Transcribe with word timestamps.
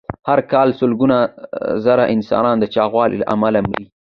هر 0.27 0.39
کال 0.51 0.69
سلګونه 0.79 1.17
زره 1.85 2.03
انسانان 2.15 2.55
د 2.59 2.65
چاغوالي 2.75 3.17
له 3.21 3.25
امله 3.35 3.59
مري. 3.67 3.85